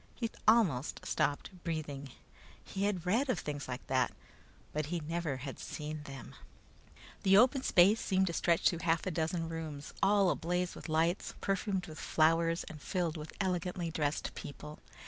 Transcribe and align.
He 0.15 0.31
almost 0.47 1.05
stopped 1.05 1.63
breathing. 1.63 2.09
He 2.63 2.85
had 2.85 3.05
read 3.05 3.29
of 3.29 3.37
things 3.37 3.67
like 3.67 3.85
that, 3.85 4.11
but 4.73 4.87
he 4.87 4.99
never 5.01 5.37
had 5.37 5.59
seen 5.59 6.01
them. 6.05 6.33
The 7.21 7.37
open 7.37 7.61
space 7.61 7.99
seemed 8.01 8.25
to 8.25 8.33
stretch 8.33 8.67
through 8.67 8.79
half 8.79 9.05
a 9.05 9.11
dozen 9.11 9.47
rooms, 9.47 9.93
all 10.01 10.31
ablaze 10.31 10.73
with 10.73 10.89
lights, 10.89 11.35
perfumed 11.39 11.85
with 11.85 11.99
flowers, 11.99 12.63
and 12.63 12.81
filled 12.81 13.15
with 13.15 13.31
elegantly 13.39 13.91
dressed 13.91 14.33
people. 14.33 14.79